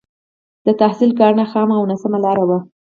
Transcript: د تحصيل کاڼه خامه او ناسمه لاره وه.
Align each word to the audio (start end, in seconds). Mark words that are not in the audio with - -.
د 0.65 0.67
تحصيل 0.81 1.11
کاڼه 1.19 1.45
خامه 1.51 1.75
او 1.79 1.83
ناسمه 1.91 2.17
لاره 2.25 2.43
وه. 2.49 2.59